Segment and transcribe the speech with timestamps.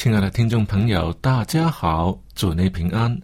[0.00, 3.20] 亲爱的听众朋友，大家好，祝你平安。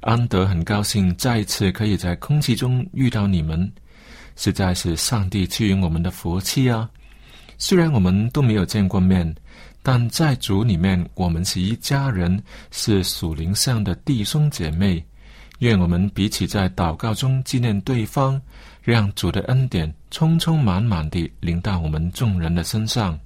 [0.00, 3.68] 安德很高兴再次可以在空气中遇到你们，
[4.36, 6.88] 实在是上帝赐予我们的福气啊！
[7.58, 9.34] 虽然我们都没有见过面，
[9.82, 15.04] 但在主里面，我们是一家人，是属灵上的弟兄姐妹。
[15.58, 18.40] 愿我们彼此在祷告中纪念对方，
[18.84, 23.18] 让主的恩典充充满满地临到我们众人的身上。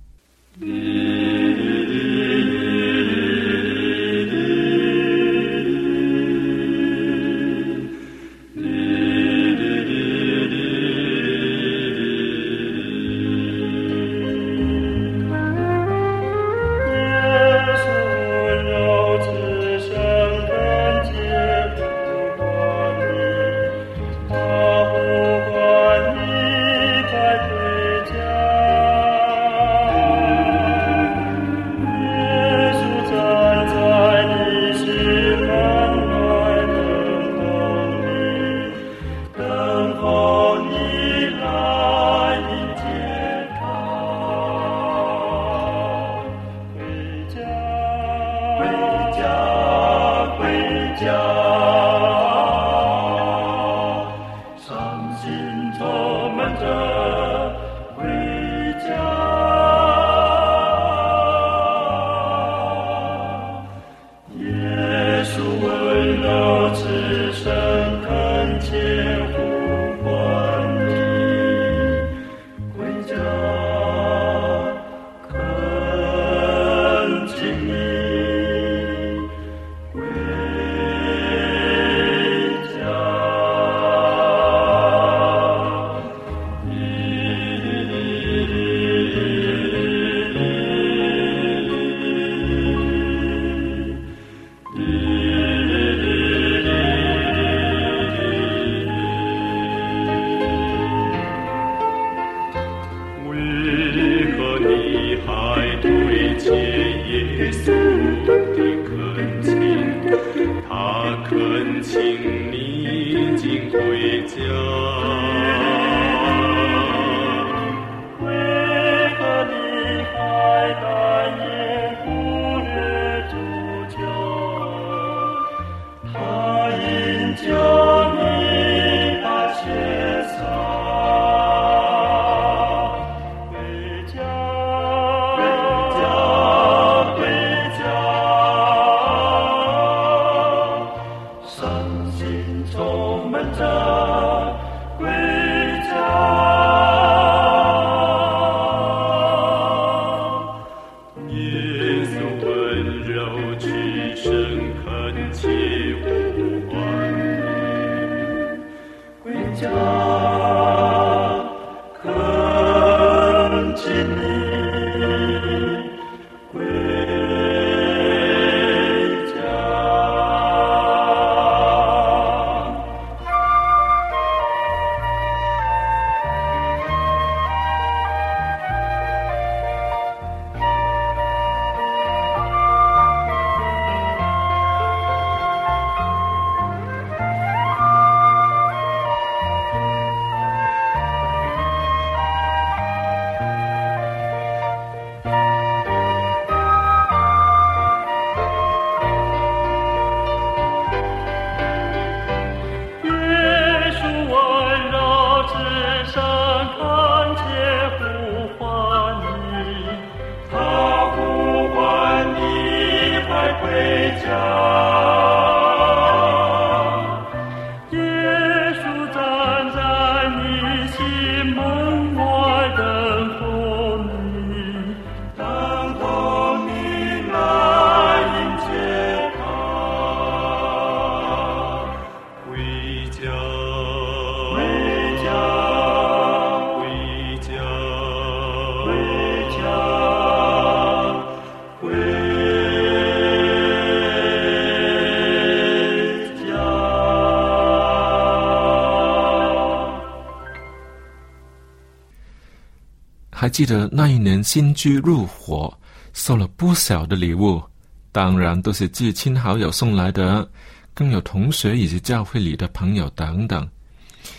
[253.45, 255.71] 还记得那一年新居入伙，
[256.15, 257.63] 收了不少的礼物，
[258.11, 260.49] 当然都是至亲好友送来的，
[260.95, 263.69] 更有同学以及教会里的朋友等等。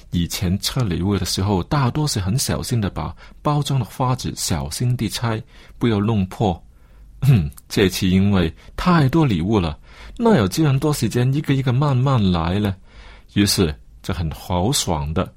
[0.09, 5.39] 以前拆礼物的时候，大多是很小心的把包装的花纸小心地拆，
[5.77, 6.59] 不要弄破。
[7.21, 9.77] 嗯，这次因为太多礼物了，
[10.17, 12.75] 哪有这样多时间一个一个慢慢来呢？
[13.35, 13.71] 于是
[14.01, 15.31] 就很豪爽的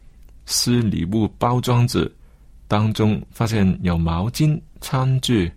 [0.47, 2.11] 撕礼物包装纸。
[2.69, 5.51] 当中发现有毛巾、餐具、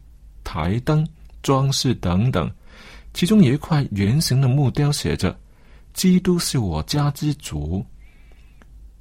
[0.43, 1.05] 台灯、
[1.43, 2.49] 装饰等等，
[3.13, 5.37] 其中有一块圆形的木雕，写着
[5.93, 7.85] “基督是我家之主”。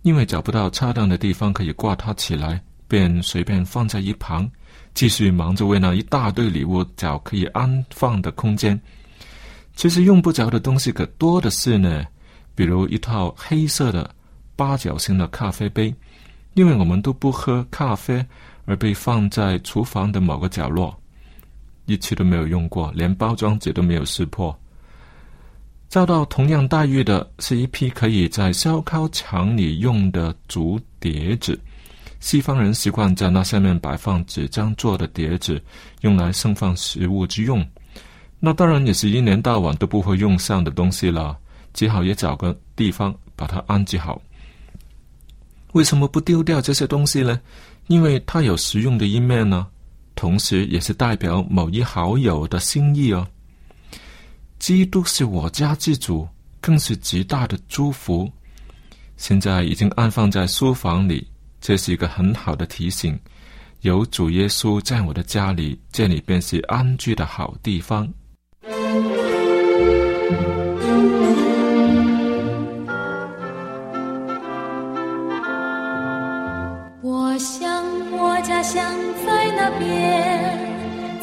[0.03, 4.51] 因为找不到恰当的地方可以挂它起来，便随便放在一旁，
[4.93, 8.79] 继续忙着为那一大堆礼物找可以安放的空间。
[9.77, 12.05] 其实用不着的东西可多的是呢，
[12.57, 14.13] 比如一套黑色的
[14.57, 15.95] 八角形的咖啡杯。
[16.55, 18.25] 因为我们都不喝咖啡，
[18.65, 20.97] 而被放在厨房的某个角落，
[21.87, 24.57] 一次都没有用过，连包装纸都没有撕破。
[25.89, 31.59] 遭到同样待遇的是一批可以在烧烤场里用的竹碟子。
[32.21, 35.61] 西方人习惯在那下面摆放纸张做的碟子，
[36.03, 37.67] 用来盛放食物之用。
[38.39, 41.37] 那当然也是一年到晚都不会用上的东西了，
[41.73, 44.21] 只好也找个地方把它安置好。
[45.73, 47.41] 为什么不丢掉这些东西呢？
[47.87, 49.67] 因为它有实用的一面呢，
[50.15, 53.27] 同时也是代表某一好友的心意哦。
[54.59, 56.29] 基督是我家之主，
[56.61, 58.31] 更是极大的祝福。
[59.17, 61.27] 现在已经安放在书房里，
[61.61, 63.19] 这是一个很好的提醒。
[63.81, 68.07] 有主耶稣在我的家里，这里便是安居的好地方。
[78.73, 78.85] 想
[79.27, 79.85] 在那边，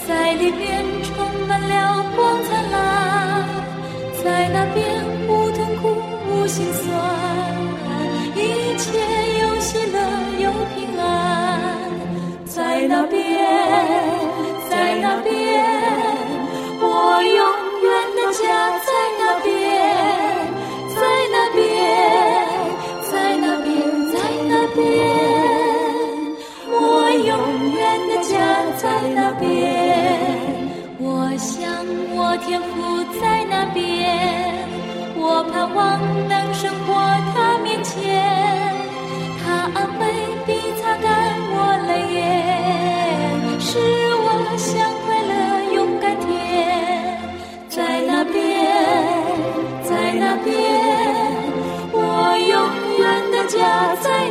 [0.05, 1.15] 在里边充
[1.47, 2.75] 满了光灿烂，
[4.21, 4.83] 在那边
[5.29, 5.95] 无痛苦
[6.29, 6.85] 无心酸，
[8.35, 8.85] 一切
[9.39, 9.97] 有喜乐
[10.44, 11.07] 有平安，
[12.44, 13.18] 在那边，
[14.69, 15.46] 在那边，
[32.45, 33.83] 天父在那边，
[35.15, 36.94] 我盼望能生活
[37.33, 37.95] 他面前，
[39.44, 40.03] 他安慰
[40.45, 41.06] 并擦干
[41.49, 41.56] 我
[41.87, 42.21] 泪眼，
[43.59, 43.79] 使
[44.19, 44.67] 我像
[45.06, 45.33] 快乐
[45.73, 46.27] 勇敢天，
[47.67, 48.37] 在那边，
[49.83, 50.53] 在那边，
[51.91, 52.56] 我永
[52.99, 54.26] 远的家在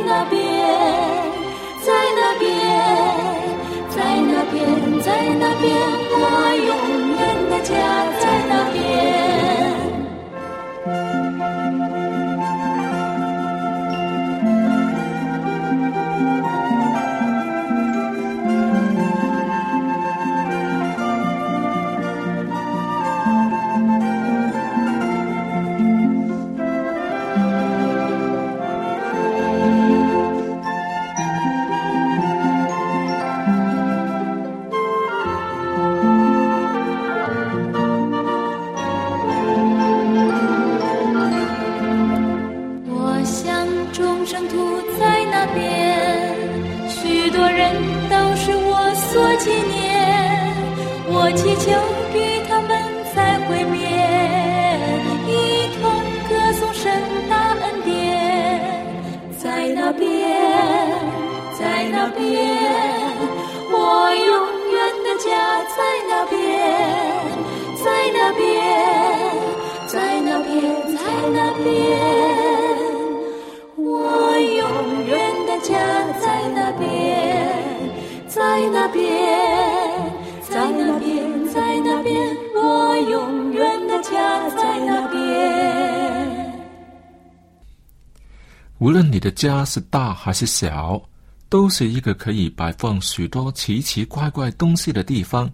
[88.79, 91.01] 无论你的家是大还是小，
[91.49, 95.49] 都是一个可以摆放许多奇奇怪怪东西的地方。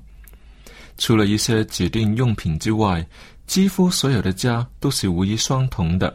[0.97, 3.05] 除了一些指定用品之外，
[3.47, 6.13] 几乎所有的家都是无一相同的。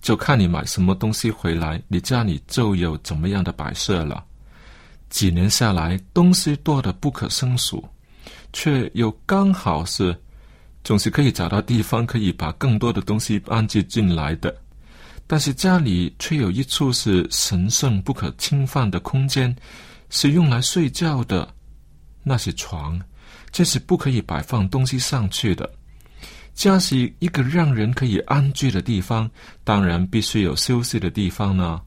[0.00, 4.24] 就看你买什么东西回来，你家里就有怎么样的摆设了。
[5.10, 7.84] 几年下来，东西多得不可胜数，
[8.52, 10.16] 却又刚好是，
[10.84, 14.54] 总是可以找到地方可以把更多的东西安置进来的。
[15.28, 19.54] 但是家里却有一处是神圣不可侵犯的空间，
[20.10, 21.48] 是用来睡觉的，
[22.24, 23.00] 那是床，
[23.52, 25.70] 这是不可以摆放东西上去的。
[26.54, 29.30] 家是一个让人可以安居的地方，
[29.62, 31.80] 当然必须有休息的地方呢。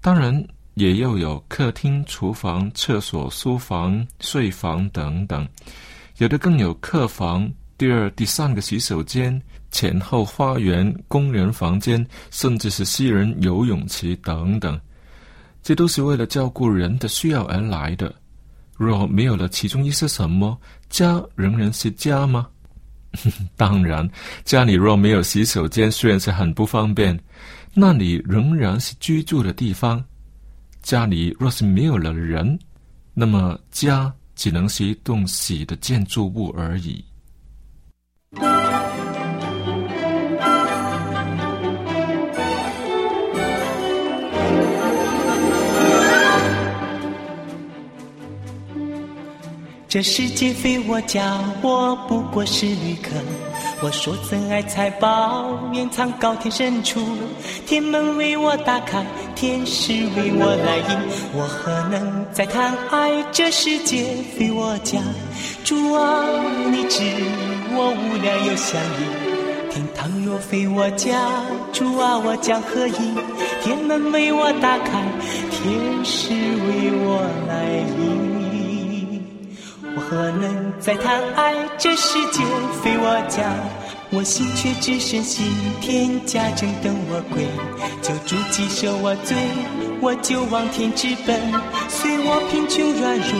[0.00, 0.42] 当然。
[0.74, 5.46] 也要有客厅、厨房、厕所、书房、睡房等等，
[6.16, 7.46] 有的更有客房、
[7.82, 14.80] 第二、第三个洗手间、前后花园、工人房间，甚至是私人游泳池等等。
[15.64, 18.14] 这都是为了照顾人的需要而来的。
[18.76, 20.56] 若没有了其中一些什么，
[20.90, 22.46] 家仍然是家吗？
[23.58, 24.08] 当然，
[24.44, 27.18] 家里若没有洗手间，虽然是很不方便，
[27.74, 30.00] 那里仍然是居住的地方。
[30.82, 32.56] 家里若是没有了人，
[33.12, 37.04] 那么家只能是一栋死的建筑物而已。
[49.88, 53.10] 这世界非我家，我不过是旅客。
[53.84, 57.00] 我说真爱财宝，掩藏高天深处。
[57.66, 61.00] 天门为我打开，天使为我来迎。
[61.34, 63.20] 我何能再贪爱？
[63.32, 64.04] 这世界
[64.38, 65.00] 非我家。
[65.64, 66.24] 主啊，
[66.70, 67.02] 你知
[67.74, 69.68] 我无量又相依。
[69.68, 71.18] 天堂若非我家，
[71.72, 73.14] 主啊，我将何依？
[73.64, 75.02] 天门为我打开，
[75.50, 78.41] 天使为我来迎。
[79.94, 81.54] 我何能再谈爱？
[81.76, 82.42] 这世界
[82.82, 83.52] 非我家，
[84.10, 85.44] 我心却只深信
[85.82, 87.46] 天家正等我归。
[88.00, 89.36] 救主既赦我罪，
[90.00, 91.38] 我就往天直奔。
[91.90, 93.34] 随我贫穷软弱，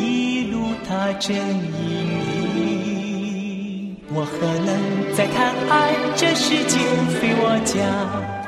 [0.00, 2.08] 一路踏正引
[2.54, 3.96] 领。
[4.14, 5.92] 我何能再谈爱？
[6.16, 6.78] 这世界
[7.20, 7.76] 非我家。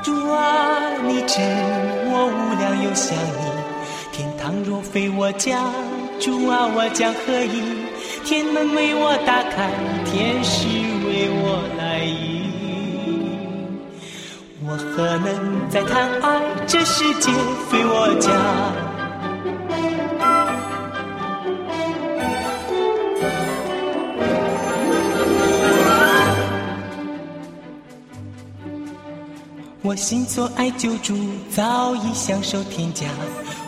[0.01, 1.39] 主啊，你知
[2.09, 3.43] 我无量有想你，
[4.11, 5.59] 天堂若非我家。
[6.21, 7.63] 主啊，我将何以？
[8.23, 9.71] 天门为我打开，
[10.05, 10.67] 天使
[11.07, 12.45] 为我来迎。
[14.63, 16.39] 我何能再贪爱？
[16.67, 17.31] 这世界
[17.71, 18.29] 非我家。
[29.81, 31.17] 我心所爱救主，
[31.49, 33.07] 早已享受天家。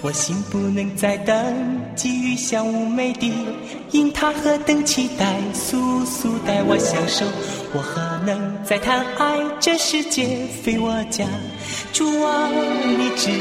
[0.05, 1.33] 我心不能再等，
[1.95, 3.31] 给予香无美的，
[3.91, 7.25] 因他何等期待，速速带我享受。
[7.73, 9.39] 我何能再谈爱？
[9.61, 11.25] 这世界非我家。
[11.93, 13.31] 主啊，你知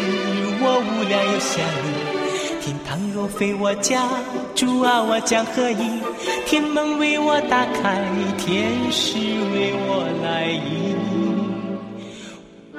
[0.60, 2.64] 我无量有想你。
[2.64, 4.08] 天堂若非我家，
[4.54, 6.00] 主啊，我将何以？
[6.46, 8.04] 天门为我打开，
[8.38, 11.01] 天使为我来迎。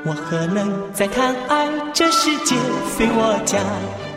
[0.05, 1.69] 我何能再贪爱？
[1.93, 2.55] 这世界
[2.97, 4.12] 非我家。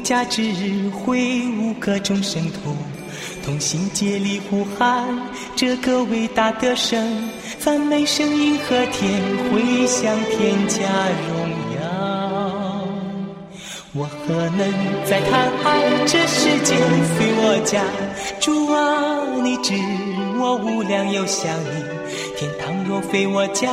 [0.00, 2.74] 家之日，挥舞各种圣徒，
[3.44, 5.06] 同心竭力呼喊
[5.54, 7.28] 这个伟大的神，
[7.58, 9.20] 赞美声音和天
[9.52, 10.80] 回向天家
[11.28, 11.80] 荣耀。
[13.92, 14.72] 我何能
[15.04, 15.82] 再谈爱？
[16.06, 16.76] 这世界
[17.18, 17.82] 非我家。
[18.40, 18.80] 主啊，
[19.42, 19.74] 你知
[20.38, 21.84] 我无量有想你。
[22.36, 23.68] 天堂若非我家，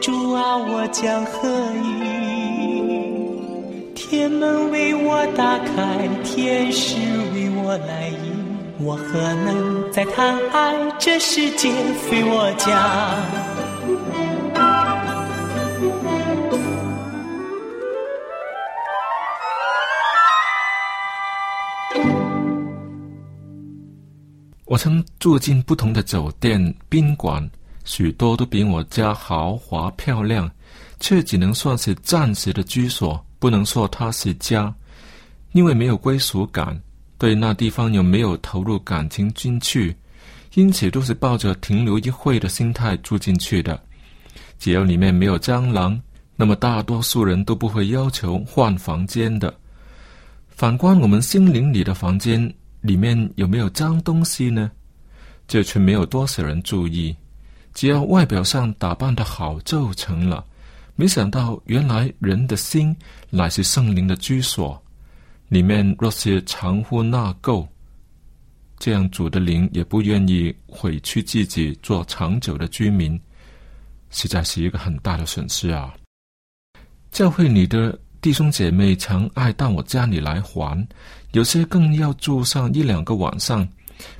[0.00, 1.48] 主啊，我将何
[1.82, 2.23] 以？
[4.16, 6.94] 天门为我打开，天使
[7.32, 8.46] 为我来迎。
[8.78, 10.72] 我何能再谈爱？
[11.00, 13.16] 这世界非我家。
[24.66, 27.50] 我曾住进不同的酒店、宾馆，
[27.84, 30.48] 许多都比我家豪华漂亮，
[31.00, 33.20] 却只能算是暂时的居所。
[33.44, 34.74] 不能说它是家，
[35.52, 36.80] 因为没有归属感，
[37.18, 39.94] 对那地方有没有投入感情进去，
[40.54, 43.78] 因此都是抱着停留一会的心态住进去的。
[44.58, 46.00] 只要里面没有蟑螂，
[46.36, 49.54] 那么大多数人都不会要求换房间的。
[50.48, 54.70] 反观我们心灵里的房间，里面有没有脏东西呢？
[55.46, 57.14] 这却没有多少人注意。
[57.74, 60.42] 只要外表上打扮的好就成了。
[60.96, 62.94] 没想到，原来人的心
[63.30, 64.80] 乃是圣灵的居所。
[65.48, 67.66] 里面若是藏污纳垢，
[68.78, 73.20] 这样主的灵也不愿意委屈自己做长久的居民，
[74.10, 75.94] 实在是一个很大的损失啊！
[77.10, 80.86] 教会里的弟兄姐妹常爱到我家里来还，
[81.32, 83.68] 有些更要住上一两个晚上。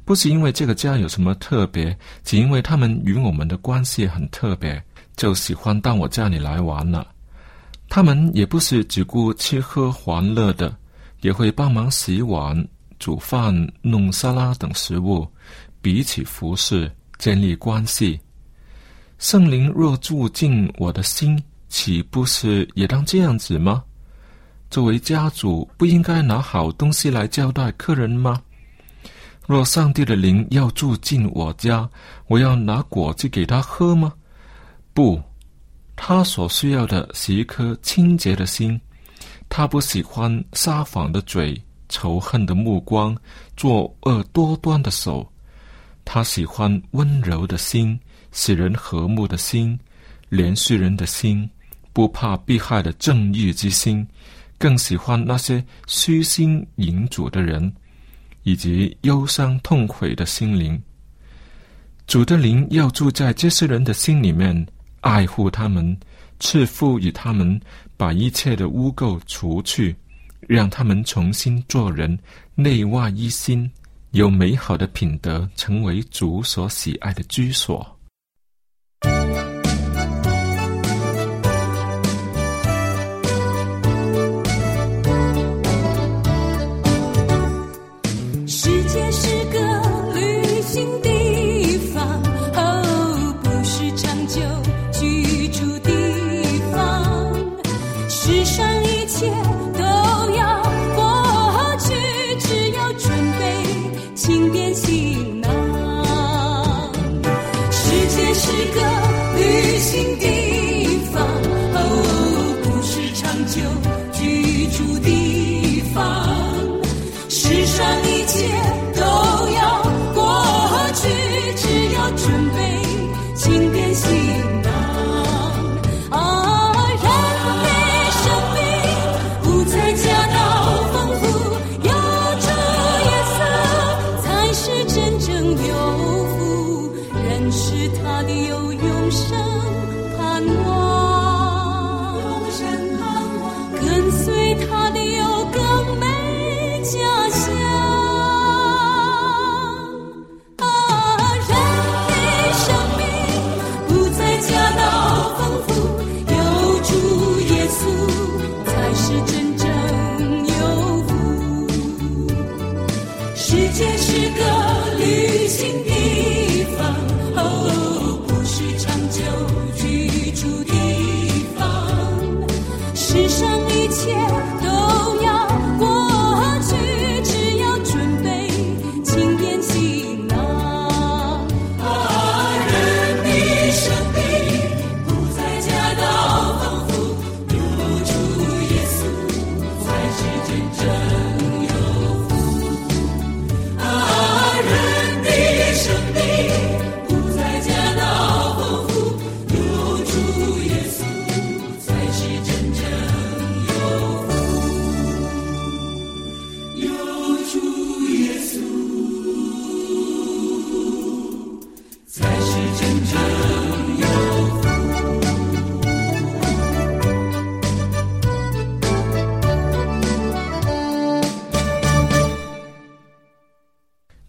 [0.04, 4.80] 不是因为这个家有什么特别，只因为他们与我们的关系很特别。
[5.16, 7.06] 就喜欢到我家里来玩了。
[7.88, 10.76] 他们也不是只顾吃喝玩乐的，
[11.20, 12.66] 也会帮忙洗碗、
[12.98, 15.26] 煮饭、弄沙拉等食物，
[15.80, 18.18] 彼此服侍，建立关系。
[19.18, 23.84] 圣灵若住进我的心，岂不是也当这样子吗？
[24.70, 28.42] 作为家主，不应该拿好东西来交待客人吗？
[29.46, 31.88] 若上帝的灵要住进我家，
[32.26, 34.12] 我要拿果子给他喝吗？
[34.94, 35.20] 不，
[35.96, 38.80] 他所需要的是一颗清洁的心。
[39.48, 43.16] 他不喜欢撒谎的嘴、仇恨的目光、
[43.56, 45.28] 作恶多端的手。
[46.04, 47.98] 他喜欢温柔的心、
[48.30, 49.76] 使人和睦的心、
[50.30, 51.48] 怜恤人的心、
[51.92, 54.06] 不怕被害的正义之心，
[54.58, 57.72] 更喜欢那些虚心引主的人，
[58.44, 60.80] 以及忧伤痛悔的心灵。
[62.06, 64.64] 主的灵要住在这些人的心里面。
[65.04, 65.94] 爱护他们，
[66.40, 67.60] 赐福与他们，
[67.94, 69.94] 把一切的污垢除去，
[70.40, 72.18] 让他们重新做人，
[72.54, 73.70] 内外一心，
[74.12, 77.93] 有美好的品德，成为主所喜爱的居所。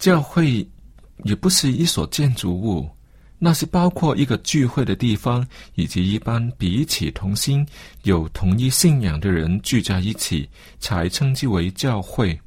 [0.05, 0.63] 教会
[1.23, 2.87] 也不是一所建筑物，
[3.39, 7.67] 那是包括一个聚会的地方，以及一般彼此同心、
[8.03, 10.47] 有同一信仰的人聚在一起，
[10.79, 12.39] 才称之为教会。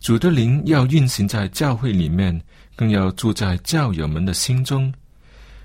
[0.00, 2.36] 主的灵要运行在教会里面，
[2.74, 4.92] 更要住在教友们的心中。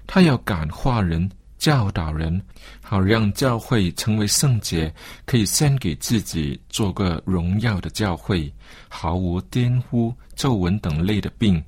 [0.06, 1.28] 他要感化人、
[1.64, 2.42] 教导人，
[2.82, 8.54] 好让教会成为圣洁，可以献给自己，做个荣耀的教会，
[8.90, 11.64] 毫无颠覆、皱纹等类的病，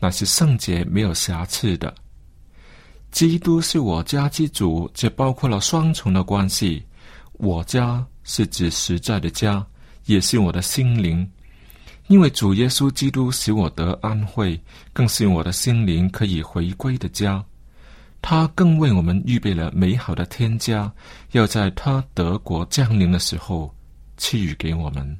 [0.00, 1.94] 那是圣洁没有瑕疵的。
[3.12, 6.84] 基督是我家之主，这包括了双重的关系。
[7.34, 9.64] 我家是指实在的家，
[10.06, 11.24] 也是我的心灵，
[12.08, 14.60] 因为主耶稣基督使我得安慰，
[14.92, 17.44] 更是我的心灵可以回归的家。
[18.28, 20.92] 他更为我们预备了美好的天家，
[21.30, 23.72] 要在他德国降临的时候
[24.16, 25.16] 赐予给我们。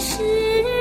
[0.00, 0.79] 是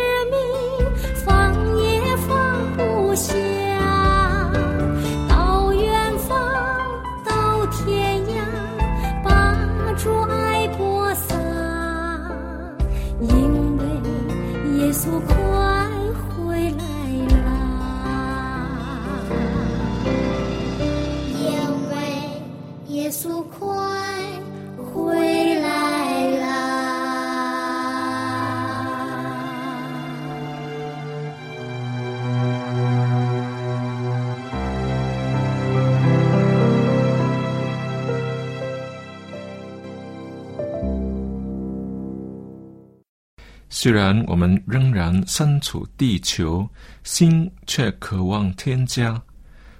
[43.81, 46.69] 虽然我们仍然身处地球，
[47.05, 49.21] 心却渴望天家，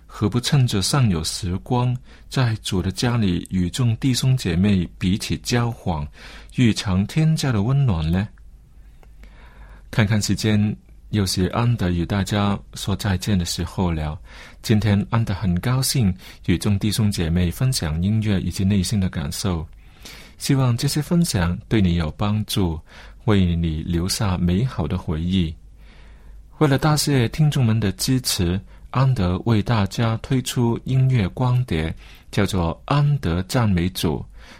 [0.08, 1.94] 何不趁着尚有时光，
[2.30, 6.08] 在主的家里与众弟兄姐妹彼此交往，
[6.56, 8.26] 欲尝天家的温暖呢？
[9.92, 10.74] 看看时间，
[11.10, 14.18] 又是安德与大家说再见的时候了。
[14.62, 19.68] 今天安德很高兴与众弟兄姐妹分享音乐以及内心的感受，
[20.38, 22.80] 希望这些分享对你有帮助。
[23.26, 25.54] 为你留下美好的回忆。
[26.58, 31.94] 为了答谢听众们的支持，安德为大家推出音乐光碟，
[32.32, 34.18] 叫做《安德赞美组》，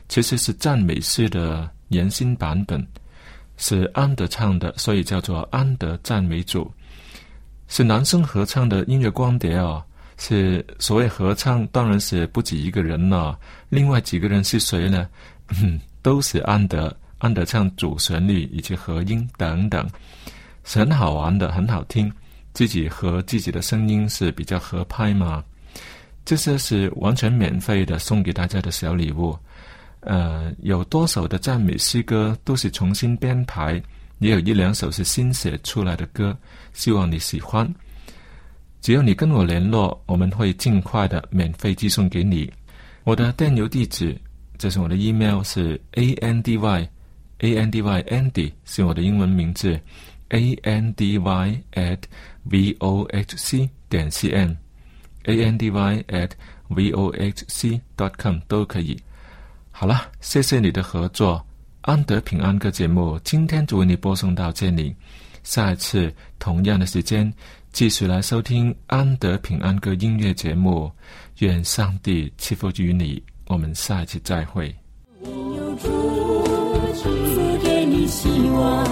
[0.08, 2.86] 其实是赞美诗的原新版本，
[3.58, 6.64] 是安德唱的，所以叫做《安德赞美组》。
[7.68, 9.84] 是男生合唱的音乐光碟哦。
[10.22, 13.40] 是所谓合唱，当然是不止一个人了。
[13.70, 15.08] 另外几个人是谁呢？
[16.02, 19.88] 都是安德，安德唱主旋律以及和音等等，
[20.64, 22.12] 是很好玩的，很好听。
[22.52, 25.44] 自己和自己的声音是比较合拍嘛。
[26.26, 29.38] 这些是完全免费的，送给大家的小礼物。
[30.02, 33.82] 呃，有多首的赞美诗歌都是重新编排，
[34.20, 36.36] 也有一两首是新写出来的歌，
[36.74, 37.68] 希望你喜欢。
[38.82, 42.52] 只要你跟我联络，我们会尽快的免费寄送给你。
[43.04, 44.18] 我的电邮地址，
[44.58, 46.90] 这是我的 email，是 a n d y
[47.40, 49.80] a n d y andy，是我的英文名字
[50.30, 52.00] a n d y at
[52.44, 54.56] v o h c 点 c n
[55.24, 56.32] a n d y at
[56.68, 58.98] v o h c dot com 都可以。
[59.72, 61.46] 好了，谢谢你的合作。
[61.82, 64.94] 安德平安歌节目今天就为你播送到这里，
[65.44, 67.34] 下一次同样的时间。
[67.72, 70.92] 继续来收听安德平安歌音乐节目，
[71.38, 73.22] 愿上帝赐福于你。
[73.46, 74.76] 我们下一期再会。
[78.10, 78.86] 希望。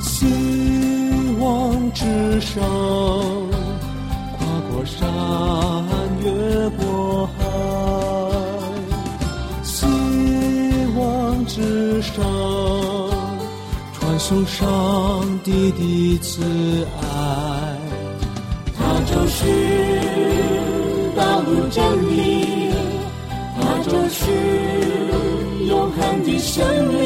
[0.00, 2.85] 希望之上。
[14.28, 16.42] 受上帝的慈
[17.00, 17.78] 爱，
[18.76, 19.46] 他就是
[21.14, 22.72] 道路真理，
[23.54, 24.32] 他就是
[25.68, 26.96] 永恒的生命。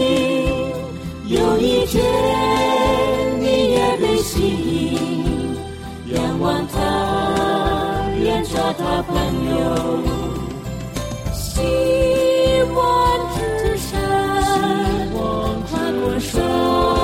[1.26, 2.02] 有一天
[3.38, 6.78] 你也被吸引，仰望他，
[8.18, 9.14] 愿做他朋
[9.58, 9.60] 友。
[11.34, 11.60] 希
[12.74, 12.78] 望
[13.36, 13.92] 之山，
[15.12, 16.99] 跨过山。